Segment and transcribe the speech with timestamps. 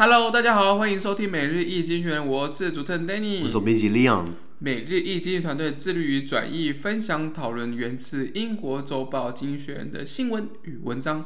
[0.00, 4.28] Hello，大家好，欢迎收听每日易经济学人，我是主持人 Danny，我是编辑 Leon。
[4.60, 11.24] 每日易经济团队致力于转译、分享、讨论源自英国周报《经济学人》的新闻与文章。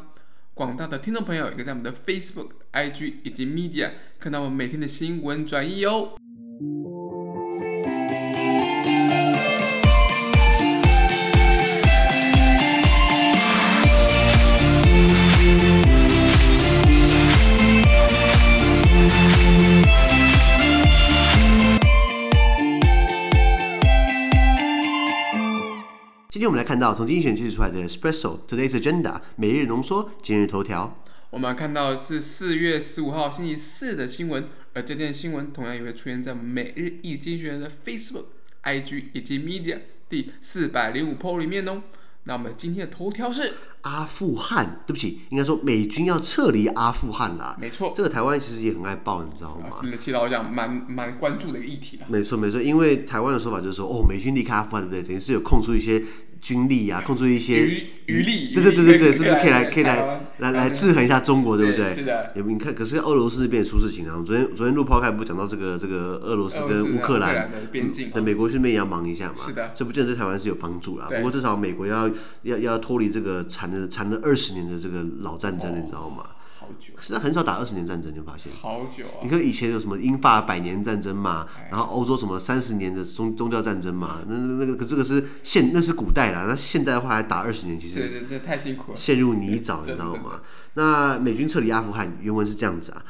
[0.54, 6.14] 广大的听众朋友也可以在我们的 Facebook、IG 以及 Media 看到我们每天的新闻转译哦。
[26.42, 30.98] 天我们来看到从经济学人出来的 Espresso Today's Agenda 每日浓缩今日头条。
[31.30, 38.24] 我们看到的是四月十五号星期四的新闻，而这件新闻同样也会出现在每日一经济学人的 Facebook、
[38.64, 39.78] IG 以及 Media
[40.08, 41.80] 第四百零五 po 里面哦。
[42.24, 47.56] 那我们今天的头条是阿富汗，对不起，应该说美军要撤离阿富汗啦。
[47.60, 49.68] 没错，这个台湾其实也很爱报，你知道吗？
[49.80, 52.06] 是的，其实好像蛮蛮关注的一个议题啦。
[52.08, 55.02] 没错没错，因为台湾的说法就是说，哦，美军离开阿富汗，对不对？
[55.08, 56.02] 等于是有空出一些。
[56.42, 61.94] 军力啊，控制一些余余力，对对对对对，是不是可以来可以来来来，制衡一下中国，对不对？
[61.94, 62.32] 是的。
[62.34, 64.20] 你看，可是俄罗斯这边也出事情啊。
[64.26, 69.46] 昨天昨天录 podcast 不讲到这个这个俄罗斯跟乌克兰边境，那美国顺便也要忙一下嘛。
[69.46, 69.70] 是的。
[69.72, 71.06] 这不见得对台湾是有帮助啦。
[71.08, 72.10] 不过至少美国要
[72.42, 76.24] 要要脱离这个缠了缠了二十年的这个老战争，你知道吗？
[76.80, 78.52] 现在很少打二十年战争，你发现？
[78.54, 79.20] 好久啊！
[79.22, 90.40] 你看以前有什么英法百年战争嘛，然后欧洲什么三十年的宗宗教战争嘛，那那个可这个是现那是古代啦，那现代的话还打二十年，其实对对对，太辛苦了，陷入泥沼，你知道吗？
[90.74, 93.04] 那美军撤离阿富汗，原文是这样子啊。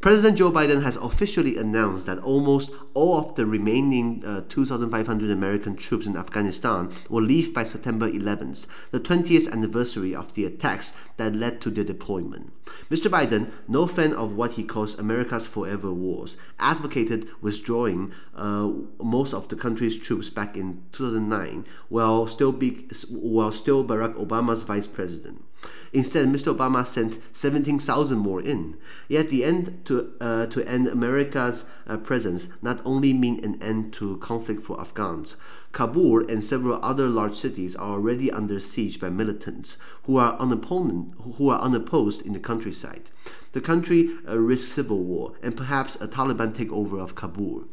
[0.00, 5.74] President Joe Biden has officially announced that almost all of the remaining uh, 2,500 American
[5.74, 11.34] troops in Afghanistan will leave by September 11th, the 20th anniversary of the attacks that
[11.34, 12.52] led to their deployment.
[12.88, 13.10] Mr.
[13.10, 18.70] Biden, no fan of what he calls America's forever wars, advocated withdrawing uh,
[19.02, 24.62] most of the country's troops back in 2009, while still, be, while still Barack Obama's
[24.62, 25.42] vice president.
[25.92, 26.54] Instead, Mr.
[26.54, 28.76] Obama sent 17,000 more in.
[29.08, 33.92] Yet the end to, uh, to end America's uh, presence not only mean an end
[33.94, 35.36] to conflict for Afghans.
[35.72, 41.14] Kabul and several other large cities are already under siege by militants who are, unopponent,
[41.36, 43.02] who are unopposed in the countryside.
[43.52, 47.64] The country uh, risks civil war and perhaps a Taliban takeover of Kabul.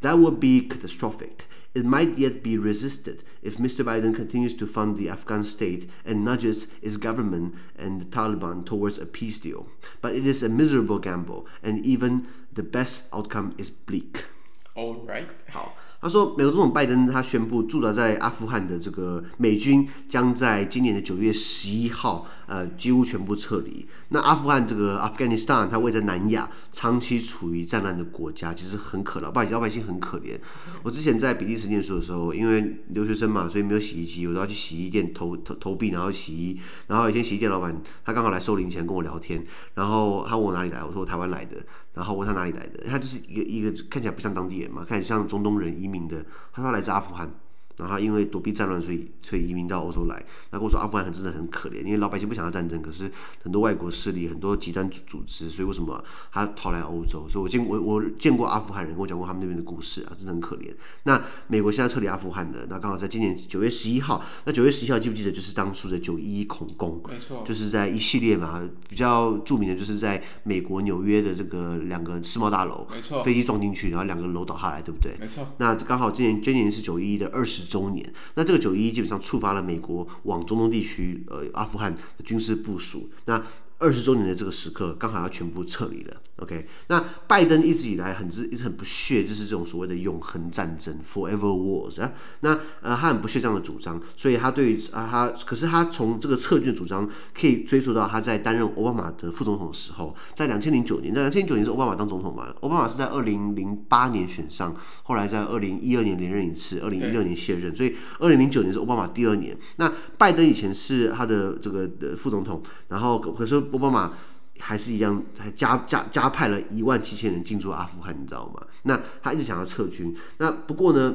[0.00, 1.46] That would be catastrophic.
[1.74, 3.84] It might yet be resisted if Mr.
[3.84, 8.98] Biden continues to fund the Afghan state and nudges its government and the Taliban towards
[8.98, 9.68] a peace deal.
[10.00, 14.26] But it is a miserable gamble, and even the best outcome is bleak.
[14.74, 15.28] All right.
[15.50, 15.74] 好。
[16.00, 23.84] 他说，美国总统拜登他宣布驻扎在阿富汗的这个美军将在今年的九月十一号，呃，几乎全部撤离。
[24.10, 30.38] 那阿富汗这个 Afghanistan，它位在南亚，长期处于战乱的国家，其实很可，老百姓老百姓很可怜。
[30.84, 36.56] 我之前在比利时念书的时候，因为留学生嘛，所以没有洗衣机，我都要去洗衣店投投投币，然后洗衣。
[36.86, 39.44] 然后有一天洗衣店老板他刚好来收零钱跟我聊天，
[39.74, 41.56] 然后他问我哪里来，我说我台湾来的，
[41.92, 45.90] 然后问他哪里来的，他就是一个一个看起来不像当地人嘛，看起来像中东人一。
[45.90, 47.32] 名的，他说来自阿富汗。
[47.78, 50.22] 然后他因为躲避战乱，所以所以移民到欧洲来。
[50.50, 53.10] 他跟我说，阿富汗很真的很可怜，因为老百姓不想要战争，可是
[53.42, 56.02] 很多外国势力、很多极端组组织，所以为什么
[56.32, 57.28] 他逃来欧洲？
[57.28, 60.74] 所以我见我我见过阿富汗人，跟我讲过他们那边的故事啊，真的很可怜。
[61.04, 64.22] 那美国现在撤离阿富汗的，那刚好在今年九月十一号。
[64.44, 67.02] 那九月十一号记不记得就是当初的九一一恐攻？
[67.08, 75.16] 没错，就是在一系列嘛，比较著名的就是在美国纽约的这个两个世贸大楼，没错，飞机撞进去，然后两个楼倒下来，对不对？
[75.20, 75.46] 没错。
[75.58, 78.48] 那刚好今年今年是九一一的二十周年，那。
[78.48, 83.10] 这个九一一基本上触发了美国往中东地区、呃阿富汗的军事部署。
[83.26, 83.44] 那
[83.78, 86.16] 二十周年的这个时刻，刚好要全部撤离了。
[86.36, 92.12] OK，那拜登一直以来很一直很不屑，就是这种所谓的永恒战争 （forever wars） 啊。
[92.40, 92.50] 那
[92.80, 102.54] 呃，他很不屑这样的主张，所以他对于啊，他可是他从这个撤军主张可以追溯到他在担任奥巴马的副总统的时候，在两千零九年，在两千零九年是奥巴马当总统嘛？
[102.60, 109.56] 奥巴马是在二零零八年选上，后来在二零一二年连任一次，二零一六年卸任，所以二零零九年是奥巴马第二年。
[109.76, 114.12] 那拜登以前是他的这个的副总统，然后可是奥巴马。
[114.60, 118.60] 还是一样，还加加加派了一万七千人进驻阿富汗，你知道吗？
[118.82, 120.12] 那他一直想要撤军。
[120.38, 121.14] 那不过呢，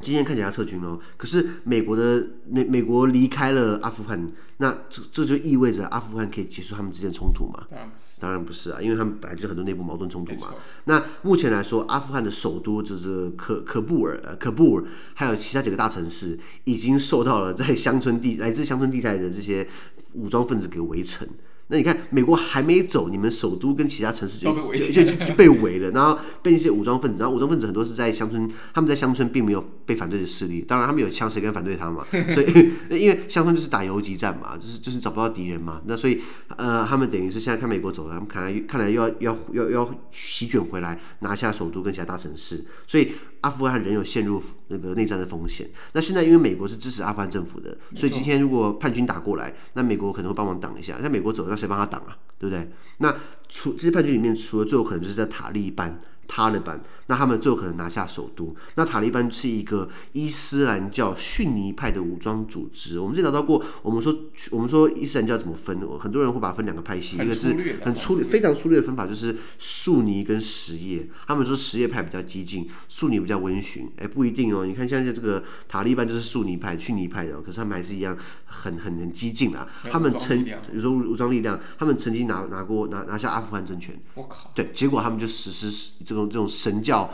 [0.00, 0.96] 今天看起来要撤军了。
[1.16, 7.66] 可是美国的美美国离开了阿富汗，那这这就意味着阿富汗可以结束他们之间冲突吗？
[7.68, 10.54] 当然不是，当然不是啊，因为他们本来就很多内部矛盾冲突嘛。
[10.84, 14.84] 那目前来说，阿富汗的首都就是可可布尔，呃，可布尔，
[15.14, 19.66] 还有其他几个大城市，已经受到了在乡村地来自乡村地带的这些
[20.12, 21.26] 武装分子给围城。
[21.68, 32.04] 那你看，美国还没走，你们首都跟其他城市就就就就就被围了，然后被一些武装分子，然后武装分子很多是在乡村，他们在乡村并没有被反对的势力，当然他们有枪，谁敢反对他嘛？
[32.30, 36.20] 所以因为乡村就是打游击战嘛，就是就是找不到敌人嘛，那所以
[36.56, 43.10] 呃，他们等于是现在看美国走了，他们看来看来又要要要要席卷回来，拿下首都跟其他大城市，所以
[43.40, 45.68] 阿富汗仍有陷入那个内战的风险。
[45.92, 50.96] 那现在因为美国是支持阿富汗政府的，所以今天如果叛军打过来，那美国可能会帮忙挡一下。
[51.02, 52.16] 那美国走了，谁帮他挡啊？
[52.38, 52.70] 对不对？
[52.98, 53.14] 那
[53.48, 55.98] 除这些叛军里面，除了最有可能就是在塔利班。
[56.26, 58.54] 塔利班，那他们最有可能拿下首都。
[58.74, 62.98] 那塔利班是一个伊斯兰教逊尼派的武装组织。
[62.98, 64.14] 我们之前聊到过，我们说
[64.50, 65.76] 我们说伊斯兰教怎么分？
[66.00, 71.06] 很多人会把它分两个派系，一个是很粗略、非常粗略的分法，就是逊尼跟什叶。
[71.26, 73.88] 他们说什叶派比较激进，逊尼比较温驯。
[73.98, 74.66] 哎，不一定哦。
[74.66, 79.68] 你看现在这个塔利班就是逊尼派、逊尼派的，可是他们还是一样很很很激进啊。
[79.90, 83.94] 他们曾有时候武装力量，他们曾经拿拿过拿拿下阿富汗政权。
[84.14, 84.50] 我靠！
[84.54, 86.15] 对，结果他们就实施这个。
[86.16, 87.10] 这种这种神教、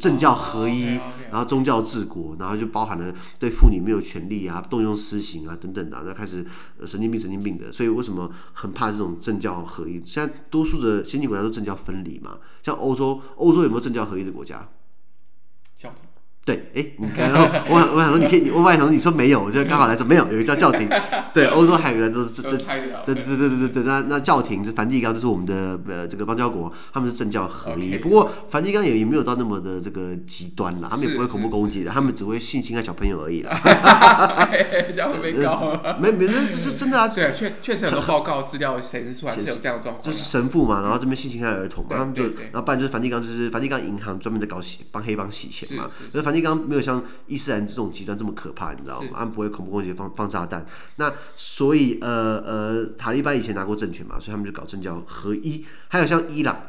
[0.00, 0.98] 政教合一，
[1.30, 6.44] 然后宗教治国，然后就包含了对妇女没有权利啊，动用私刑啊等等的，那开始
[6.84, 7.70] 神经病、神经病的。
[7.70, 10.02] 所以为什么很怕这种政教合一？
[10.04, 14.68] 现在多数的先进国家都政教分离嘛，像欧洲，欧洲有没有政教合一的国家？
[16.50, 20.88] 对，哎，你刚刚我想我想说，你可以，我想说你说没有，我就刚好来说没有，有一个叫教廷。
[21.32, 22.56] 对，欧洲还有一个都是这这，
[23.06, 27.96] 对对对对对对，那那教廷这梵蒂冈，就是我们的呃这个邦交国，他们是政教合一。
[27.98, 33.56] 不过梵蒂冈也也没有到那么的这个极端了，他们也不会恐怖攻击的，他们只会性侵害小朋友而已啦。
[34.92, 35.80] 这样会被告？
[36.02, 37.06] 没没，那这是真的啊。
[37.06, 40.02] 对，确确实很多报告资料显示出来是有这样的状况。
[40.04, 45.88] 就是神父嘛，然后这边性侵害儿童嘛，他们就然后不然就是梵蒂冈，就是梵蒂冈银行专门在搞洗帮黑帮洗钱嘛，
[46.24, 49.08] 梵蒂冈没有像伊斯兰这种极端这么可怕，你知道吗？
[49.14, 50.64] 他们不会恐怖攻击放放炸弹。
[50.96, 55.64] 那所以呃呃，塔利班以前拿过政权嘛，所以他们就搞政教合一。
[55.88, 56.60] 还有像伊朗，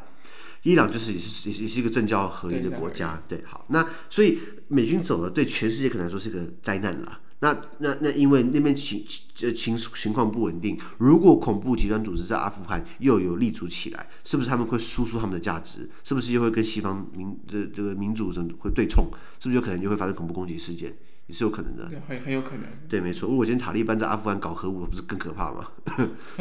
[0.63, 3.21] 伊朗就是也是也是一个政教合一的国家。
[3.27, 7.19] 对，好，那所以美军走了，对全世界可能来说是一个灾难了。
[7.41, 15.89] 那那那因为那边情情情情况不稳定，如果恐怖极端组织在阿富汗又有立足起来，是不是他们会输出他们的价值？
[16.03, 19.11] 是不是又会跟西方民的这个民主什么会对冲？
[19.39, 20.95] 是不是有可能就会发生恐怖攻击事件？
[21.31, 21.87] 也是有可能的。
[21.87, 22.63] 对，很很有可能。
[22.89, 23.29] 对，没错。
[23.29, 25.65] 如果今天塔利班在阿富汗搞核武，不是更可怕吗？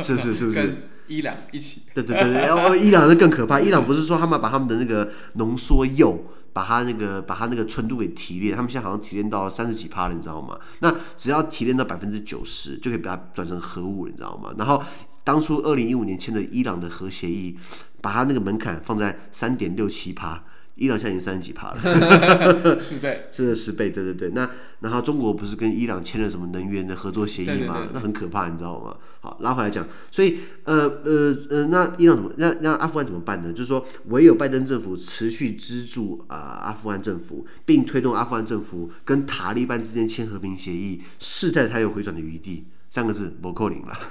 [0.03, 0.35] 是 不是？
[0.35, 0.55] 是不是？
[0.55, 1.83] 跟伊朗一起。
[1.95, 3.61] 对对对对，然后伊朗那更可怕。
[3.61, 6.25] 伊朗不是说他们把他们的那个浓缩铀。
[6.53, 10.59] 把它那个把它那个纯度给提炼，他们现在好像提炼到三十几帕了，你知道吗？
[10.81, 14.53] 那只要提炼到百分之九十，就可以把它转成核武，你知道吗？
[14.59, 14.83] 然后
[15.23, 17.57] 当初二零一五年签的伊朗的核协议，
[18.03, 20.43] 把它那个门槛放在三点六七趴。
[20.77, 24.31] 伊朗现在已经三十几趴了， 十倍，是 十倍，对对对。
[24.31, 24.49] 那
[24.81, 27.87] 然后中国不是跟伊朗签了什么能源的合作协议吗？
[27.93, 28.97] 那很可怕，你知道吗？
[29.21, 33.53] 好，拉回来讲，所以呃呃呃，那伊朗怎么，那那阿富汗怎么办呢？
[33.53, 42.65] 就是说，唯有拜登政府持续资助啊、呃、阿富汗政府，并推动阿富汗政府跟塔利班之间签和平协议，事态才有回转的余地。
[42.91, 43.97] 三个字，不扣零了，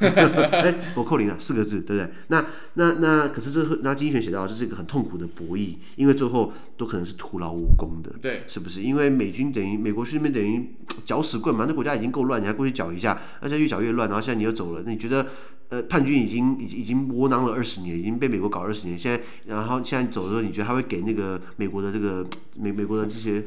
[0.63, 2.11] 哎，不扣零了，四个字，对不对？
[2.29, 2.45] 那
[2.75, 8.81] 那那，可是这那经济学写到，这是一个很痛苦的博弈，因为最后都可能是徒劳无功的，对，是不是？
[8.81, 15.27] 因为美军等于美国去那边等于搅屎棍嘛，那国家已经够乱，你还过去搅一下，而且越搅越乱，然后现在你又走了，那你觉得？
[15.69, 18.97] 呃，叛军已经已经已经窝囊了二十年，已经被美国搞二十年。
[18.97, 22.25] 现在，然后现在走的时候，你觉得他会给那个美国的这个
[22.59, 23.43] 美美国的这些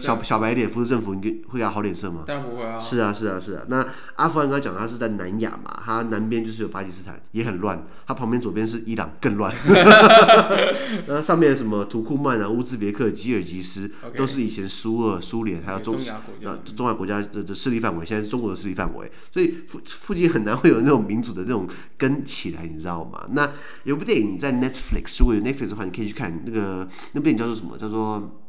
[0.00, 2.24] 小小白脸，扶持政府，你给会给他好脸色吗？
[2.26, 2.80] 当然不会啊。
[2.80, 3.62] 是啊，是啊，是啊。
[3.68, 7.86] 那阿富汗刚刚讲，他是在南亚嘛，他南边就是有巴基斯坦，也很乱。
[8.06, 9.54] 他旁边左边是伊朗，更乱。
[11.06, 21.65] 然后上面什么土库曼啊、乌兹别克、吉尔吉斯都是以前苏俄、苏联还有中亚国家，中亚国家的的势力范围，现在中国的势力范围，所以附附近很难会有那种民主的那种。
[21.96, 23.26] 跟起来，你知道吗？
[23.30, 23.50] 那
[23.84, 27.76] 有部电影在 Netflix，如果有 Netflix 的话，你可以去看那个那部电影叫做什么？
[27.78, 28.40] 叫做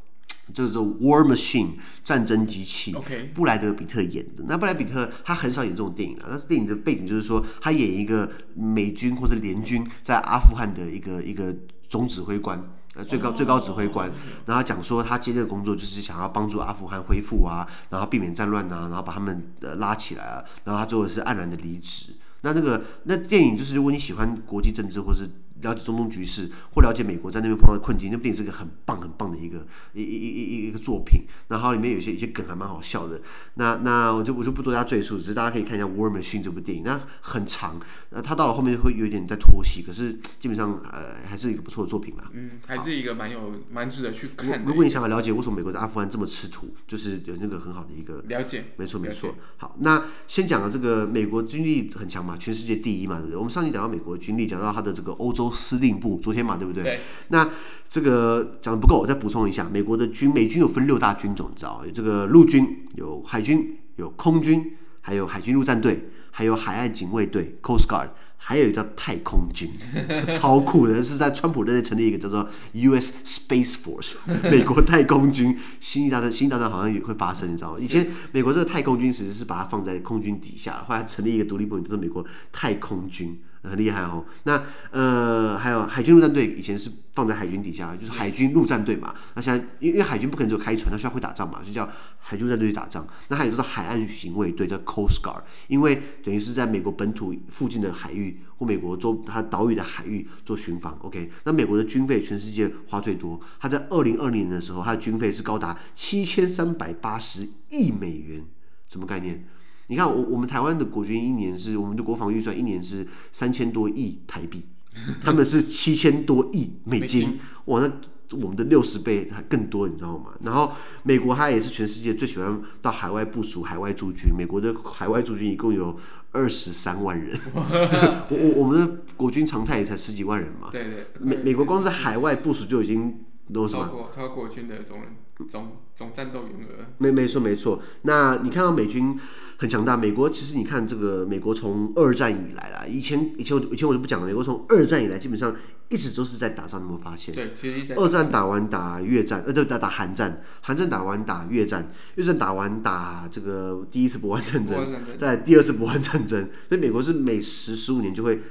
[0.53, 1.71] 叫做 War Machine
[2.03, 2.95] 战争机器。
[3.33, 4.43] 布莱德比特演的。
[4.47, 6.27] 那布莱德彼特他很少演这种电影啊。
[6.29, 11.53] 那电影的背景就是说，他演一个美军或者联军在阿富汗的一个一个
[11.89, 12.57] 总指挥官，
[12.95, 14.09] 呃，最高最高指挥官。
[14.45, 20.41] 然后讲说他接这个工作就是想要帮助阿富汗恢复啊，然后避免战乱啊，然后把他们呃拉起来啊。
[20.63, 22.13] 然后他最后是黯然的离职。
[22.47, 25.29] 那那个那电影就是，如果你喜欢国际政治或是
[25.61, 31.21] 了解中东局势或了解美国在那边碰到的困境，那部电影是个很棒很棒的一个一一一一一个作品。
[31.47, 33.21] 然后里面有些有些梗还蛮好笑的。
[33.55, 36.83] 那那我就我就不多加赘述，只是大家可以看一下《War Machine》这部电影。
[36.83, 37.79] 那很长，
[38.11, 42.29] 那它到了后面会有一点在拖戏，可是基本上呃还是一个不错的作品啦。
[42.33, 44.65] 嗯，还是一个蛮有蛮值得去看的。
[44.65, 48.65] 如果你想要了解为什么美国在阿富汗这么吃土，就是有那个很好的一个了解。
[48.77, 49.33] 没错没错。
[49.57, 53.37] 好，那先讲了这个美国军力很强嘛，全世界第一嘛，对不对？
[53.37, 56.83] 我们上期讲到美国军力，讲到它的这个欧洲司令部，昨天嘛，对不对？
[56.83, 56.99] 对。
[57.29, 57.49] 那
[57.89, 61.81] 这个讲的不够，我再补充一下，美国的军美军有分六大军种，你知道？
[61.85, 69.71] 有这个陆军，有海军，有空军，还有海军陆战队，还有海岸警卫队 （Coast Guard），还有一个叫太空军，
[70.35, 73.13] 超酷的，是在川普任内成立一个叫做 U.S.
[73.23, 74.15] Space Force
[74.51, 75.57] 美国太空军。
[75.79, 77.79] 星际大战，星际大战好像也会发生，你知道吗？
[77.79, 83.39] 以前美国这个太空军其实是把它放在空军底下，后来成立一个独立部门，叫做美国太空军。
[83.67, 89.13] 很厉害哦，那呃还有海军陆战队，以前是放在海军底下，就是海军陆战队嘛。
[89.35, 93.07] 那现在因为因为海军不可能只有开船，它需要会打仗嘛，就叫海军陆战队去打仗。
[93.27, 100.97] 那还有就是海岸警卫队叫 Coast Guard，因为等于是在美国本土附近的海域或美国周它岛屿的海域做巡防。
[101.01, 108.45] OK，那美国的军费全世界花最多，它在二零二零年的时候，它的军费是高达七千三百八十亿美元，
[108.87, 109.47] 什么概念？
[109.87, 114.65] 你看，我我们台湾的国军一年是我们的国防预算一年是三千多亿台币，
[115.23, 117.91] 他们是七千多亿美金，哇，那
[118.37, 120.31] 我们的六十倍还更多，你知道吗？
[120.43, 125.97] 然后美国它也是全世界最喜欢到海外部署、海外驻军，美国的海外驻军一共有
[126.33, 133.17] 二十三万人， 我我我们的国军常态也才十几万人嘛，对对，美美国光是海外部署就已经
[133.53, 133.85] 都什么？
[133.85, 135.07] 超过超过军的总人。
[135.47, 137.79] 总总战斗员额，没没错没错。
[138.01, 139.15] 那你看到美军
[139.57, 145.55] 很强大，美国其实你看这个美国从二战以来啦，以前以前我以前我就不讲了，美国从二战以来基本上
[145.89, 147.35] 一直都是在打仗，你有没有发现？
[147.35, 154.75] 对，其实二战打完打越战，呃对打打韩战，韩战打完打越战，越战打完打这个第一次波湾战争，
[155.19, 158.41] 在第二次波湾战争，所以美国是每十十五年就会。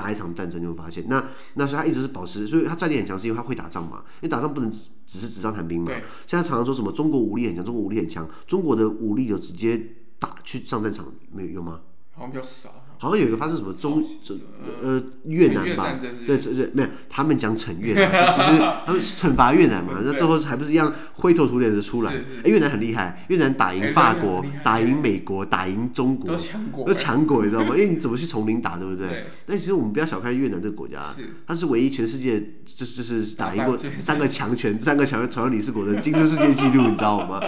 [0.00, 1.22] 打一场战争，你会发现，那
[1.54, 4.02] 那时候他一直是保持，所以他战力很强，是因为他会打仗嘛。
[4.22, 5.92] 因为打仗不能只只是纸上谈兵嘛。
[6.26, 9.78] 现在常常说什么中国武力很强，中国武力很强，中国的武力有直接
[10.18, 11.82] 打去上战场没有用吗？
[12.12, 12.72] 好像比较少。
[13.00, 14.04] 好像有一个发生什么中
[14.82, 22.12] 呃越南吧，对对对，没有他们讲惩越南，其实他们惩罚越南嘛，那最后还不是一样灰头土脸的出来。
[22.44, 27.74] 哎，越南很厉害，越南打赢法国，打赢美国，打赢中国，都强国，都强国，你知道吗？
[27.74, 29.24] 因为你怎么去丛林打，对不对？
[29.46, 31.00] 但其实我们不要小看越南这个国家，
[31.46, 37.40] 它是唯一全世界就是就是打赢过三个强权、三个强强人理事国的金氏世界纪录，你知道吗？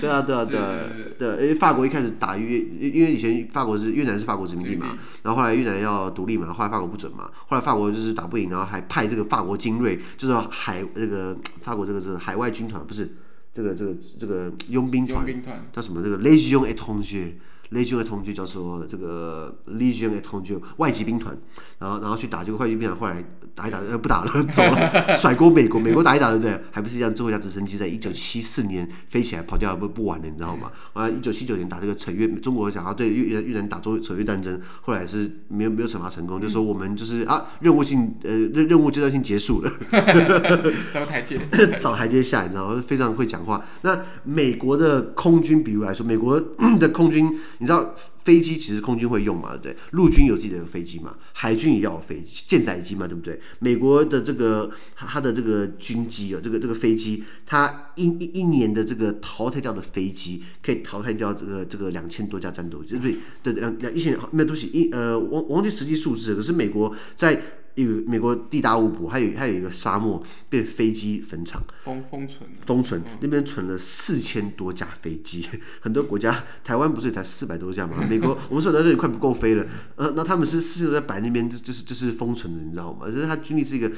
[0.00, 0.78] 对啊，对啊，对啊，
[1.18, 4.96] 对，因为法国一开始打越，因为以前法国是越南是法国殖民地嘛。
[5.22, 13.16] 然后后来越南要独立嘛，后来法国不准嘛，后来法国就是打不赢，然后还派这个法国精锐，就是海这个法国这个是海外军团，不是
[13.52, 15.24] 这个这个这个佣兵团，
[15.72, 21.36] 叫什么这个 Légion étrangère，Légion étrangère 叫做这个 Légion étrangère 外籍兵团，
[21.78, 23.24] 然后然后去打这个外籍兵团，后来。
[23.54, 26.60] 打一打呃不打了， 走了， 甩锅美国，美国打一打对不对？
[26.70, 30.70] 还不是一样，最后一架直升机在一九七四年飞起来跑掉了，不不玩了，你知道吗？
[30.92, 39.70] 啊，一九七九年打这个惩越，中国想要对越越南打中惩越战争，后来是没有没有惩罚成功，嗯、就说我们就是啊任务性呃任任务阶段性结束了，
[40.92, 41.38] 找台阶，
[41.80, 42.82] 找台阶下，你知道吗？
[42.86, 43.64] 非常会讲话。
[43.82, 46.40] 那美国的空军，比如来说，美国
[46.78, 47.26] 的空军，
[47.58, 47.94] 你知道？
[48.24, 49.76] 飞机其实空军会用嘛，对？
[49.92, 53.40] 陆军有自己的飞机嘛，海军也要飞机，舰载机嘛，对不对？
[53.58, 63.18] 美国的这个它的这个军机啊，这个这个飞机，它一一一年的这个淘汰掉的飞机，可以淘汰掉这个这个两千多架战斗机，对不对？
[63.42, 67.40] 对两两一千没有东西一呃，我我忘记实际数字，可是美国在。
[67.82, 75.46] 有美国地大物博，还有还有一个沙漠变飞机坟场，封封存，封存那边存了四千多架飞机，
[75.80, 78.06] 很多国家，台湾不是才四百多架吗？
[78.08, 83.06] 美国我们说在这里快不够飞了，呃，那他们是四千多架摆那边，就就是就是封存的，你知道吗？
[83.06, 83.90] 就是他军力是一个。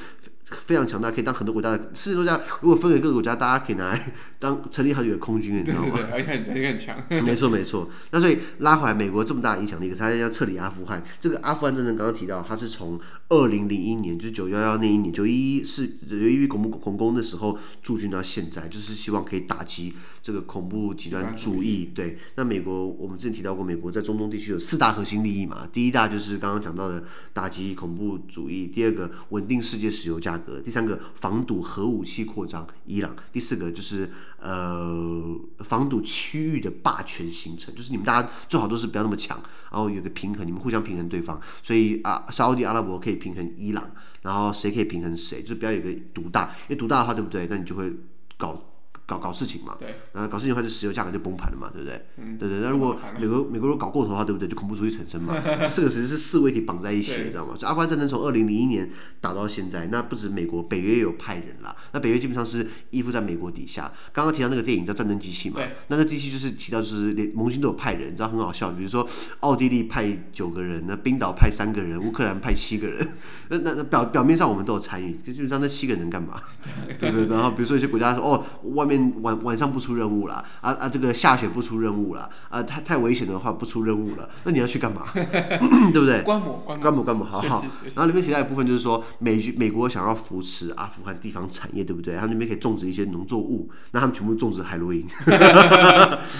[0.65, 2.39] 非常强大，可以当很多国家的四十多家。
[2.61, 5.99] 如果分给各个国家，大家可以拿来当成立好几个空军，你知道吗？
[6.11, 7.03] 对，很很很强。
[7.23, 7.89] 没错没错。
[8.11, 11.03] 那所以拉回来，美国这么大的影响力，可是他要撤离阿富汗。
[11.19, 21.91] 这个阿富汗战争刚刚提到，他是从二零零一年，就是九幺幺那一年，九一一是九一一恐怖恐攻的时候驻军到现在，就是希望可以打击这个恐怖极端主义。
[21.95, 30.42] 对，那美国我们之前提到过，美国在中东地区有四大核心利益嘛，第一大就是刚刚讲到的打击恐怖主义，第二个稳定世界石油价格。
[30.63, 34.09] 第三个防堵核武器扩张，伊朗；第四个就是
[34.39, 39.37] 呃防堵区域的霸权形成，就是你们大家最好都是不要那么强，
[39.71, 41.39] 然后有个平衡，你们互相平衡对方。
[41.61, 43.89] 所以啊，沙地阿拉伯可以平衡伊朗，
[44.21, 47.47] 然后谁可以平衡谁，就是不要有个独大，因为独大的话，对不对？
[47.49, 47.93] 那你就会
[48.37, 48.72] 搞。
[49.05, 52.05] 搞搞事情嘛，对，然后搞事情的话，就石油价格就崩盘了嘛，对不对？
[52.17, 52.59] 嗯、对对。
[52.59, 54.47] 那如果美国美国如果搞过头的话，对不对？
[54.47, 55.35] 就恐怖主义产生嘛。
[55.69, 57.53] 四个其实是四位一体绑在一起，你知道吗？
[57.57, 61.75] 就阿富汗战争从二零零一年打到现在，那不止美国，北约也有派人啦。
[61.91, 63.91] 那北约基本上是依附在美国底下。
[64.11, 68.71] 刚刚提到那个电影叫《战争机器》嘛，那个机器就是提到就是连盟军都有派人，你知道很好笑。
[68.71, 69.07] 比如说
[69.41, 73.07] 奥地利派九个人，那冰岛派三个人，乌克兰派七个人。
[73.49, 76.41] 那那那表表面上我们都有参与，就基本上那七个人能干嘛？
[76.99, 77.27] 对对。
[77.27, 78.43] 然后比如说一些国家说哦，
[78.73, 79.73] 外面晚晚上。
[79.73, 80.87] 不出任务了啊啊！
[80.87, 82.61] 这个下雪不出任务了啊！
[82.61, 85.07] 太太危险的话不出任务了，那你要去干嘛？
[85.15, 86.21] 对不对？
[86.21, 87.65] 观摩观摩观摩好好。
[87.95, 92.13] 然后里面提到一部分就是说，美美国想要扶持阿富汗地方产业，对不对？
[92.15, 95.07] 他们那边可以种植一些农作物，那他们全部种植海洛因。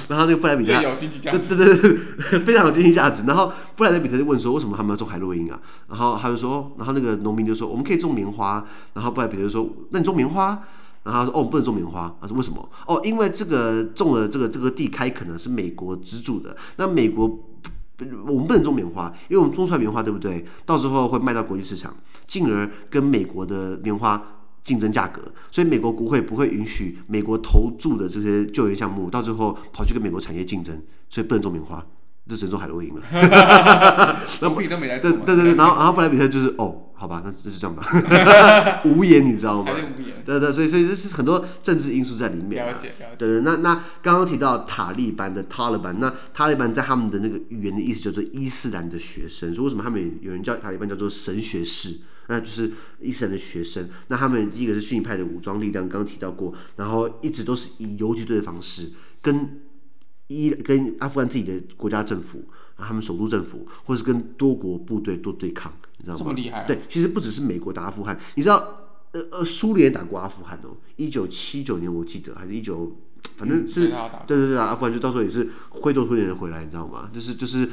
[0.08, 1.98] 然后那个布莱比特有经济价值，对对对
[2.30, 3.24] 对，非常有经济价值。
[3.26, 5.60] 然后布莱德比特就问说，为什么他们要种海洛因啊？
[5.90, 8.64] 然后他就说，然后那个农民就说，我们可以种棉花。
[8.94, 10.62] 然后布莱比特就说，那你种棉花？
[11.04, 12.70] 然后他说：“哦，不能种棉花。”他说：“为什么？
[12.88, 16.56] 哦，因为这个种了这个这个地开垦呢是美国资助的。
[16.78, 17.28] 那美国
[18.26, 20.46] 我们不能种棉花，因为我们种出来棉花对不对？
[20.66, 21.94] 到时候会卖到国际市场，
[22.26, 24.22] 进而跟美国的棉花
[24.64, 25.22] 竞争价格。
[25.52, 31.86] 所以美国国会不会允许美国投注的这些救援项目到最后跑去跟美国产业竞争，所以不能种棉花，
[32.30, 33.02] 就只能种海洛因了。
[34.40, 35.00] 那不比都没来。
[35.00, 37.84] 对对对，然后然后布莱比特就是哦。”好吧，那就是这样吧，
[38.88, 39.70] 无言，你知道吗？
[40.26, 42.66] 对对，所以所以这是很多政治因素在里面。
[42.66, 43.16] 了解了解。
[43.18, 51.94] 对，那那刚刚提到塔利班的塔利班，那塔利班在他们的那个语言的意思叫做伊斯兰的学生，所以为什么他们有人叫塔利班叫做神学士？
[52.30, 53.86] 那就是伊斯兰的学生。
[54.08, 58.90] 那他们第一个是逊尼派的武装力量，刚刚提到过，然后一直都是以游击队的方式
[59.22, 59.60] 跟
[60.28, 62.46] 伊跟阿富汗自己的国家政府，
[62.78, 65.74] 他们首都政府，或是跟多国部队多对抗。
[66.04, 66.20] 你知道吗？
[66.20, 66.68] 这么厉害啊？
[66.68, 68.58] 对，其实不只是美国打阿富汗，你知道，
[69.14, 72.96] 呃呃，苏联打过阿富汗哦，一九七九年我记得，还是一九，
[73.38, 77.10] 反正是，嗯、对对对啊，阿富汗就到时候也是灰头土脸的回来，你知道吗？
[77.14, 77.68] 就是就是。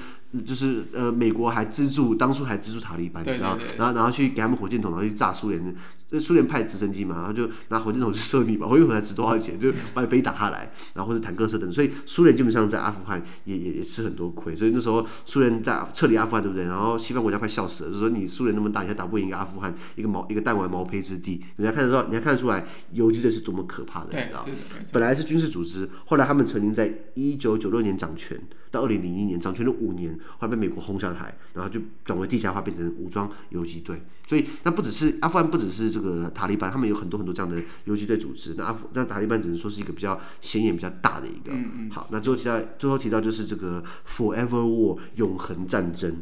[0.46, 5.74] 就是呃，美国还资助，当初还资助塔利班，你知道，然后然后去给他们火箭筒，然后去炸苏联。
[6.12, 9.60] 那苏联派直升机嘛，然后就拿火箭筒去射你嘛，火箭筒才值多少钱？
[9.60, 11.70] 就把你飞打下来，然后或者坦克车等。
[11.70, 14.56] 所以苏联基本上在阿富汗也也也吃很多亏。
[14.56, 16.64] 所以那时候苏联大撤离阿富汗，对不对？
[16.64, 21.40] 然后西方国家快笑死了，就说你苏联那么大，你还打不赢一个阿富汗，一个毛一个弹丸毛坯之地。
[21.54, 24.44] 人家看得到，你还看得出来游击队是多么可怕的，你知道？
[24.90, 28.36] 本来是军事组织，后来他们曾经在一九九六年掌权，
[28.72, 31.00] 到二零零一年掌权了五年，后来被美国轰。
[31.00, 34.02] 下台，然后就转为地下化，变成武装游击队。
[34.28, 37.56] 所以，那不只是阿富汗，不只是这个塔利班，他们有很多很多这样的
[37.86, 38.54] 游击队组织。
[38.58, 41.52] 那阿富，那塔利班只能说是一个比较显眼、比较大的一个。
[41.52, 41.90] 嗯嗯。
[41.90, 46.18] 好，那最后提到，最后提到就是这个 Forever War 永恒战争。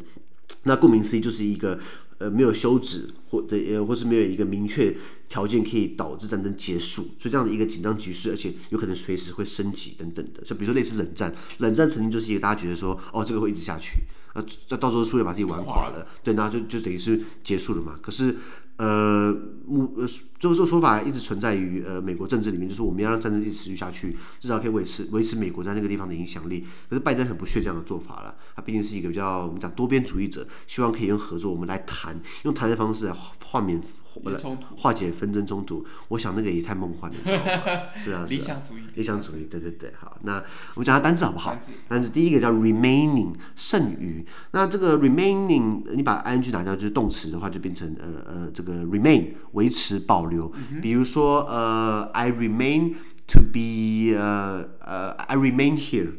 [0.63, 1.77] 那顾名思义，就是一个。
[2.19, 4.95] 呃，没有休止，或者呃，或是没有一个明确
[5.27, 14.01] 条件可以导致战争结束，所以这样的一个紧张局势，而且有可能随时会升级等等的，就比如说类似冷战，冷战曾经就是一个大家觉得说，哦，这个会一直下去，
[14.33, 17.99] 啊，到到时候苏联把自己玩垮了，对，然后就就等于是结束了嘛。
[18.01, 18.35] 可是。
[18.79, 19.35] 呃，
[19.67, 20.07] 目呃，
[20.39, 26.65] 这个这个说法一直存在于呃美国政治里面，就是我们要让战争一直持续下去，至少可以维持维持美国在那个地方的影响力。
[26.89, 33.13] 可是拜登很不屑这样的做法了，他毕竟是一个比较我们讲多边主义者，希望可以用合作，我们来谈，用谈的方式来
[33.43, 33.83] 画面。
[34.77, 37.81] 化解纷争冲突，我想那个也太梦幻了，你知道吗？
[37.95, 40.43] 是啊，理想主义，理想主义，对对对，好，那
[40.73, 41.51] 我们讲下单词好不好？
[41.51, 44.25] 单词，单词第一个叫 remaining，剩余。
[44.51, 50.51] 那这个 remaining，你把 ing 拿掉，就是动词的话，就变成呃呃这个 remain，维持保留。
[50.71, 52.95] 嗯、比如说呃，I remain
[53.27, 56.13] to be 呃呃，I remain here。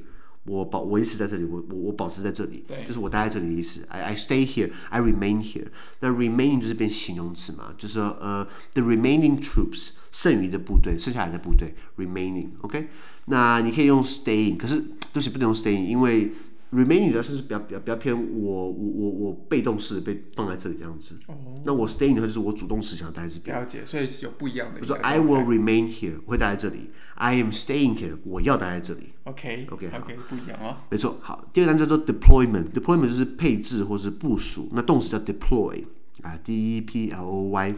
[0.44, 3.86] 我保我一直在这里，我我我保持在这里，对就是我待在这里的意思。
[3.90, 5.68] I I stay here, I remain here。
[6.00, 12.50] 那 remaining 就是变形容词嘛，就是说呃，the remaining troops 剩余的部队，剩下来的部队 remaining。
[12.62, 12.88] OK，
[13.26, 16.32] 那你可以用 staying，可是对不起，不能用 staying，因为。
[16.72, 21.16] Remaining 的话是比较比较比较偏我我我我被动式被放在这里这样子。
[21.26, 21.34] 哦。
[21.64, 23.56] 那我 staying 的话就是我主动式想待在这边。
[23.56, 24.80] 了解，所以有不一样的。
[24.80, 26.90] 比如说 I will remain here，我会待在这里。
[27.16, 29.12] I am staying here，我要待在这里。
[29.24, 30.76] OK OK OK，不一样哦。
[30.90, 34.70] 没错，好，第二个单词叫做 deployment，deployment 就是配置或是部署。
[34.72, 35.84] 那动词叫 deploy
[36.22, 37.74] 啊，D E P L O Y。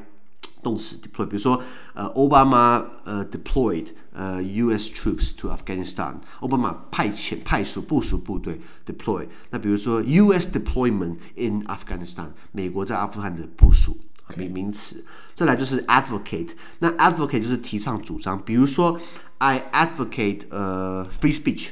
[0.63, 1.63] 动词 deploy，比如说，
[1.95, 4.91] 呃，奥巴马呃 deployed 呃 U.S.
[4.91, 9.27] troops to Afghanistan，奥巴马派遣、派属、部署部队 deploy。
[9.51, 10.49] 那比如说 U.S.
[10.51, 13.97] deployment in Afghanistan，美国在阿富汗的部署。
[14.35, 15.05] 名名词。
[15.35, 18.99] 再来就是 advocate，那 advocate 就是提倡主张，比如说
[19.39, 21.69] I advocate 呃、uh, free speech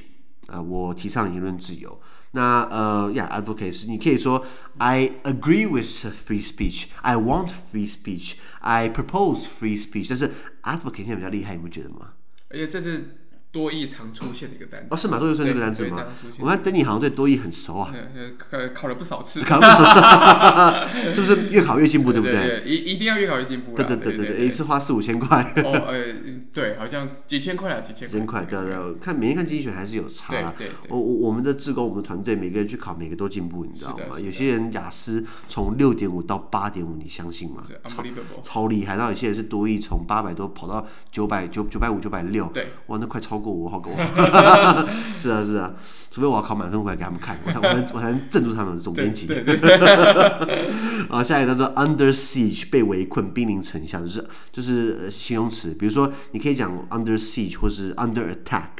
[0.49, 1.99] 啊、呃，我提倡言论自由。
[2.33, 4.45] 那呃呀、yeah,，advocate 是你可以说
[4.79, 10.07] I agree with free speech，I want free speech，I propose free speech。
[10.09, 10.31] 但是
[10.63, 12.13] advocate 现在比较厉害，你不觉得吗？
[12.51, 13.17] 而且这是。
[13.53, 15.19] 多义常出现的一个单词哦，是吗？
[15.19, 16.07] 多义出现这个单词吗？
[16.39, 17.93] 我看等你好像对多义很熟啊，
[18.39, 22.63] 考考了不少次，考了不少次， 是不是越考越进步，对不对？
[22.65, 23.75] 一一定要越考越进步。
[23.75, 25.43] 对对对对对，一次花四五千块。
[25.65, 26.01] 哦，呃，
[26.53, 28.21] 对，好像几千块啊，几千块。
[28.21, 30.33] 块，对对，看每天看经济学还是有差。
[30.33, 30.69] 对对。
[30.89, 34.19] 我我我们的志工，我们团队每个人去考，每个都进步，你知道吗？
[34.19, 37.63] 有些人雅思从六点五到八点五，你相信吗？
[37.87, 38.03] 超
[38.43, 38.97] 超厉害。
[38.97, 44.89] 然后有些人是多益从八百多跑到九百九九百五九百六，对，哇，那快超过我，好过我。
[45.15, 45.75] 是 啊 是啊，
[46.11, 49.29] 除非我要考满分回来给他们看，我才我才我才能镇住他们的总编辑。
[51.09, 55.73] 啊， 下一个叫做 under siege 被围困，兵临城下，就是就是形容词。
[55.79, 58.71] 比如说，你可以讲 under siege 或是 under attack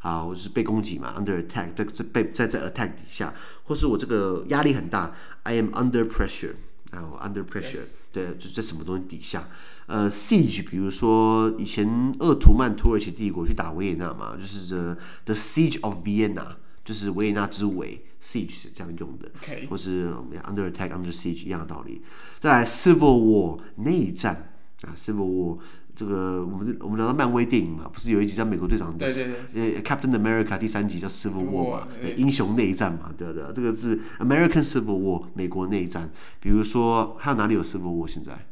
[0.00, 6.54] 啊，我是被攻击嘛，under attack 在在被在在 attack 底下，或是我这个压力很大，I am under pressure
[6.92, 9.46] 啊，under pressure，对，就在什么东西底下。
[9.86, 14.96] 呃，siege，比如说以前鄂图曼土耳其帝国去打维也纳嘛，就是 the
[15.26, 16.56] the siege of Vienna，
[16.88, 19.30] 就是维也纳之围，siege 是这样用的.
[19.68, 20.10] 或是
[20.46, 22.00] under attack under siege 一样的道理。
[22.38, 25.58] 再来，civil war 内战啊，civil war
[25.94, 33.44] 这个我们我们聊到漫威电影嘛，不是有一集叫美国队长对对对，呃，Captain America 第三集叫 civil war 嘛，英雄内战嘛，对不对？
[33.52, 36.10] 这个是 American civil war 美国内战。
[36.40, 38.46] 比如说还有哪里有 civil war 现在？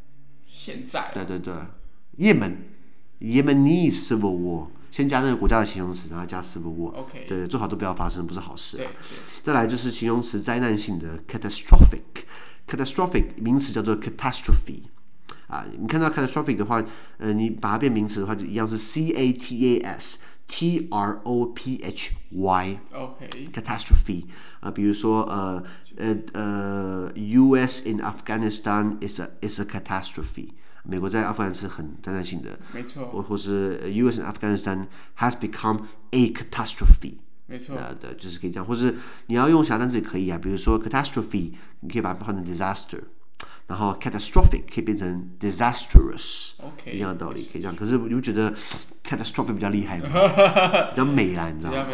[0.46, 1.55] 现在对对对，
[2.18, 2.59] 也门
[3.20, 6.90] ，Yemenese civil war，先加那个国家的形容词，然后加 civil war。
[6.94, 8.90] OK，对，最好都不要发生，不是好事啊。
[9.42, 14.85] 再来就是形容词灾难性的 catastrophic，catastrophic 名词叫做 catastrophe
[15.48, 15.66] 啊。
[15.78, 16.82] 你看到 catastrophic 的话，
[17.18, 20.16] 呃，你把它变名词的话，就一样是 c a t a s
[20.48, 22.78] t r o p h y。
[22.94, 24.24] OK，catastrophe
[24.61, 25.62] 啊，比如说呃。
[25.98, 27.88] 呃呃，U.S.
[27.88, 30.50] in Afghanistan is a is a catastrophe。
[30.88, 33.09] 美国在阿富汗是很灾难性的，没错。
[33.09, 34.20] 或或是 U.S.
[34.20, 34.87] in Afghanistan
[35.18, 37.18] has become a catastrophe。
[37.46, 37.77] 没错。
[37.77, 38.94] 呃，对，就是可以这样，或是
[39.27, 43.01] 你要用其他单词也可以啊，比如说 catastrophe，你可以把它换成 disaster，
[43.66, 46.55] 然后 catastrophic 可以变成 disastrous。
[46.59, 46.92] OK。
[46.92, 48.53] 一样的道理可以这样，可是你不觉得
[49.05, 50.09] catastrophic 比较厉害吗？
[50.90, 51.87] 比较美啦，你知道吗？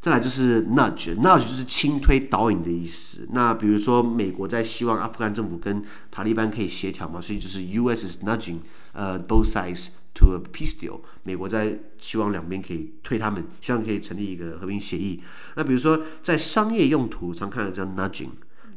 [0.00, 3.28] 再来就是 nudge，nudge 就是轻推导引的意思。
[3.32, 8.06] 那比如说，美国在希望阿富汗政府跟塔利班可以协调嘛，所以就是 U.S.
[8.06, 8.60] is nudging，
[8.94, 11.00] 呃、，both sides to a peace deal。
[11.22, 15.22] 美国在希望两边可以推他们，希望可以成立一个和平协议。
[15.56, 18.30] 那比如说，在商业用途常看到叫 nudging。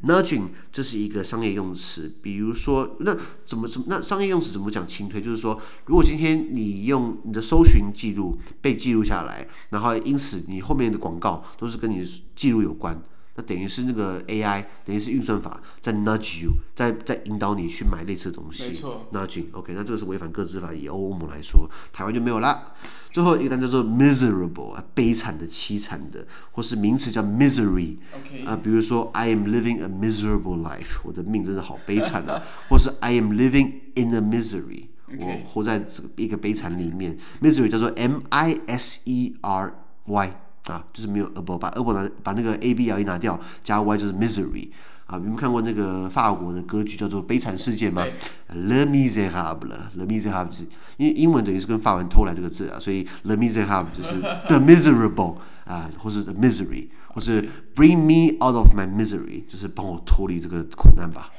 [0.04, 5.22] Nudging 这是一个商业用词，比如说，那怎么怎么那商业用词怎么讲轻推？
[5.22, 13.02] 就是说，如果今天你用你的搜寻记录被记录下来，然后因此你后面的广告都是跟你的记录有关，
[13.36, 18.70] 那等于是那个 AI 等于是运算法在 nudge you，在在引导你去买类似的东西。
[18.70, 19.08] 没错。
[19.14, 22.74] Nudging，OK，那这个是违反个资法，以欧盟来说，台湾就没有啦。
[23.14, 27.98] 最后一个单叫做 miserable 啊，悲惨的、凄惨的，或是名词叫 misery，
[28.44, 34.88] 啊比如说 I am living a miserable life，我的命真的好悲惨啊，或是 I am living in a misery，
[35.20, 37.16] 我活在这个一个悲惨里面。
[37.40, 40.28] Misery 叫做 M I S E R Y
[40.66, 44.70] 啊，就是没有 able，把 able 拿把那个 A B L E 拿掉，加 Y 就是 misery。
[45.14, 48.04] 啊，你们看过那个法国的歌剧叫做《悲惨世界》吗
[48.48, 50.66] ？Le Miserable，Le Miserable，
[50.98, 61.32] 因为英文等于是跟法文偷来这个字啊，所以 Le Miserable 就是 The Miserable 啊，或是 Misery，或是 Bring me out of my misery，就是帮我脱离这个苦难吧。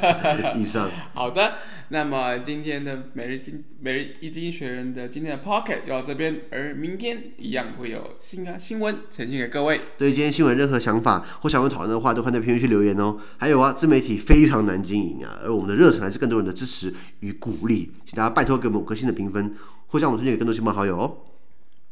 [0.56, 0.90] 以上。
[1.14, 1.54] 好的。
[1.92, 9.80] 那么今天的每日经每日一经学人的今天的 Pocket 就到这边，而明天一样会有新啊新闻呈现给各位。
[9.98, 13.18] 对今天新闻任何想法或想要讨论的话，都欢迎在评论区留言哦。
[13.38, 19.52] 还有啊，自媒体非常难经营啊，而我们的热忱来自更多人的支持与鼓励，请大家拜托给我们五颗星的评分，
[19.88, 21.16] 或将我们推荐给更多亲朋好友哦。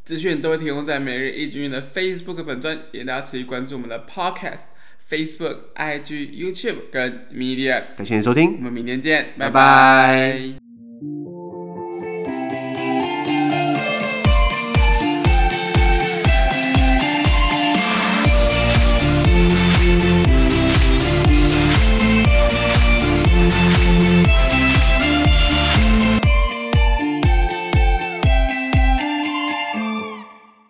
[0.09, 4.63] 资讯都会提供在每日一经济学人的 Facebook 粉专，也大家持续关注我们的 Podcast。
[5.07, 9.53] Facebook、IG、YouTube 跟 Media，感谢你收听，我们明天见，拜拜。
[9.53, 10.68] 拜拜。